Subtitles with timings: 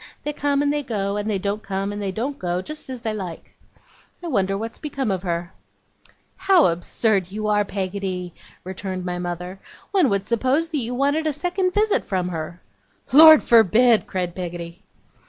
[0.23, 3.01] They come and they go, and they don't come and they don't go, just as
[3.01, 3.53] they like.
[4.23, 5.53] I wonder what's become of her?'
[6.37, 8.33] 'How absurd you are, Peggotty!'
[8.63, 9.59] returned my mother.
[9.91, 12.63] 'One would suppose you wanted a second visit from her.'
[13.13, 14.81] 'Lord forbid!' cried Peggotty.